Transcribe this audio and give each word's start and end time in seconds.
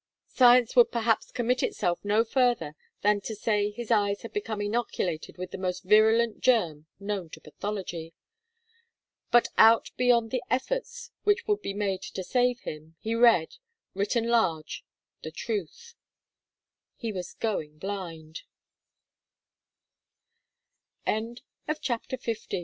Science 0.29 0.75
would 0.75 0.89
perhaps 0.91 1.29
commit 1.31 1.61
itself 1.61 2.03
no 2.03 2.23
further 2.23 2.75
than 3.03 3.21
to 3.21 3.35
say 3.35 3.69
his 3.69 3.91
eyes 3.91 4.23
had 4.23 4.33
become 4.33 4.59
inoculated 4.59 5.37
with 5.37 5.51
the 5.51 5.59
most 5.59 5.83
virulent 5.83 6.39
germ 6.39 6.87
known 6.99 7.29
to 7.29 7.39
pathology. 7.39 8.11
But 9.29 9.49
out 9.59 9.91
beyond 9.97 10.31
the 10.31 10.41
efforts 10.49 11.11
which 11.23 11.45
would 11.45 11.61
be 11.61 11.75
made 11.75 12.01
to 12.01 12.23
save 12.23 12.61
him, 12.61 12.95
he 12.99 13.13
read 13.13 13.57
written 13.93 14.27
large 14.27 14.83
the 15.21 15.29
truth. 15.29 15.93
He 16.95 17.13
was 17.13 17.35
going 17.35 17.77
blind. 17.77 18.41
CHAPTER 21.05 22.17
XVI 22.17 22.49
"GOOD 22.49 22.53
LUCK, 22.57 22.59